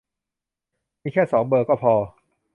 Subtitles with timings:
[1.01, 1.93] มีแค่สองเบอร์ก็พอ